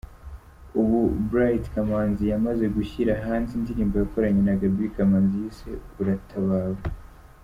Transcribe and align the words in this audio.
Ubu 0.79 0.99
Bright 1.29 1.63
Kamanzi 1.73 2.23
yamaze 2.31 2.65
gushyira 2.75 3.11
hanze 3.25 3.51
indirimbo 3.57 3.95
yakoranye 4.01 4.41
na 4.47 4.55
Gaby 4.61 4.85
Kamanzi 4.95 5.35
yise 5.43 5.69
‘Uratabawe’. 6.01 6.81